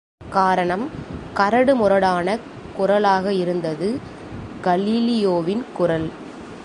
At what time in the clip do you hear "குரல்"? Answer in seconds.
5.73-6.09